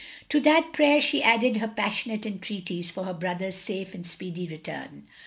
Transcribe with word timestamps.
To 0.29 0.39
that 0.39 0.73
prayer 0.73 0.99
she 0.99 1.21
added 1.21 1.57
her 1.57 1.67
passionate 1.67 2.25
en 2.25 2.39
treaties 2.39 2.89
for 2.89 3.03
her 3.03 3.13
brother's 3.13 3.55
safe 3.57 3.93
and 3.93 4.07
speedy 4.07 4.47
return. 4.47 5.05